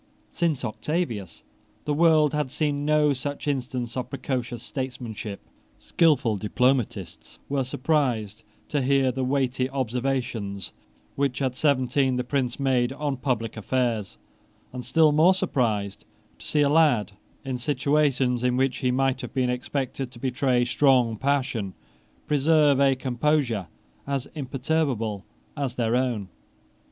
Since 0.31 0.65
Octavius 0.65 1.43
the 1.85 1.93
world 1.93 2.33
had 2.33 2.49
seen 2.49 2.85
no 2.85 3.13
such 3.13 3.47
instance 3.47 3.95
of 3.95 4.09
precocious 4.09 4.63
statesmanship. 4.63 5.39
Skilful 5.77 6.37
diplomatists 6.37 7.37
were 7.47 7.63
surprised 7.63 8.41
to 8.69 8.81
hear 8.81 9.11
the 9.11 9.23
weighty 9.23 9.69
observations 9.69 10.73
which 11.15 11.39
at 11.39 11.53
seventeen 11.53 12.15
the 12.15 12.23
Prince 12.23 12.59
made 12.59 12.91
on 12.93 13.15
public 13.15 13.55
affairs, 13.55 14.17
and 14.73 14.83
still 14.83 15.11
more 15.11 15.35
surprised 15.35 16.03
to 16.39 16.47
see 16.47 16.61
a 16.61 16.67
lad, 16.69 17.11
in 17.45 17.59
situations 17.59 18.43
in 18.43 18.57
which 18.57 18.77
he 18.79 18.89
might 18.89 19.21
have 19.21 19.35
been 19.35 19.51
expected 19.51 20.09
to 20.09 20.17
betray 20.19 20.65
strong 20.65 21.15
passion, 21.15 21.75
preserve 22.25 22.79
a 22.81 22.95
composure 22.95 23.67
as 24.07 24.27
imperturbable 24.33 25.23
as 25.55 25.75
their 25.75 25.95
own. 25.95 26.27